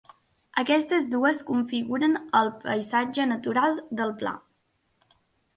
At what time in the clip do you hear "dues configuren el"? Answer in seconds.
1.11-2.49